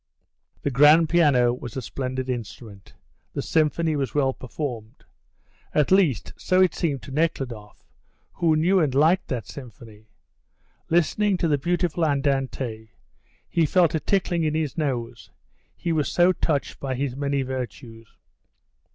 The 0.63 0.71
grand 0.71 1.09
piano 1.09 1.53
was 1.53 1.77
a 1.77 1.81
splendid 1.83 2.27
instrument, 2.27 2.95
the 3.33 3.41
symphony 3.43 3.95
was 3.95 4.15
well 4.15 4.33
performed. 4.33 5.05
At 5.75 5.91
least, 5.91 6.33
so 6.37 6.59
it 6.59 6.73
seemed 6.73 7.03
to 7.03 7.11
Nekhludoff, 7.11 7.85
who 8.33 8.55
knew 8.55 8.79
and 8.79 8.95
liked 8.95 9.27
that 9.27 9.45
symphony. 9.45 10.07
Listening 10.89 11.37
to 11.37 11.47
the 11.47 11.59
beautiful 11.59 12.03
andante, 12.03 12.89
he 13.47 13.65
felt 13.67 13.93
a 13.93 13.99
tickling 13.99 14.43
in 14.43 14.55
his 14.55 14.75
nose, 14.75 15.29
he 15.75 15.91
was 15.91 16.11
so 16.11 16.31
touched 16.31 16.79
by 16.79 16.95
his 16.95 17.15
many 17.15 17.43
virtues. 17.43 18.07